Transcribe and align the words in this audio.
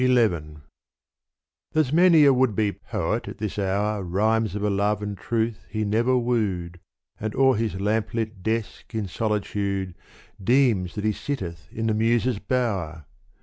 XI 0.03 0.15
There 1.73 1.83
's 1.83 1.93
many 1.93 2.25
a 2.25 2.33
would 2.33 2.55
be 2.55 2.71
poet 2.71 3.27
at 3.27 3.37
this 3.37 3.59
hour 3.59 4.01
Rhymes 4.01 4.55
of 4.55 4.63
a 4.63 4.69
love 4.71 5.03
and 5.03 5.15
truth 5.15 5.63
he 5.69 5.85
never 5.85 6.17
wooed 6.17 6.79
And 7.19 7.35
o'er 7.35 7.55
his 7.55 7.79
lamplit 7.79 8.41
desk 8.41 8.95
in 8.95 9.07
solitude 9.07 9.93
Deems 10.43 10.95
that 10.95 11.03
he 11.03 11.11
sitteth 11.13 11.67
in 11.71 11.85
the 11.85 11.93
Muses' 11.93 12.39
bower. 12.39 13.05